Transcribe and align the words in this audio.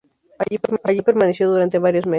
Allí 0.83 1.03
permaneció 1.03 1.51
durante 1.51 1.77
varios 1.77 2.07
meses. 2.07 2.09